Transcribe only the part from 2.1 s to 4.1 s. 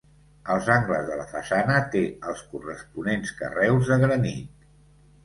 els corresponents carreus de